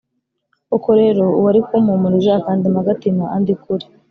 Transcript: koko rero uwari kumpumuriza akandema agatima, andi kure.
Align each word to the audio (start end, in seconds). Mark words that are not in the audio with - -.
koko 0.67 0.89
rero 1.01 1.23
uwari 1.39 1.59
kumpumuriza 1.67 2.31
akandema 2.39 2.77
agatima, 2.81 3.23
andi 3.35 3.53
kure. 3.61 3.85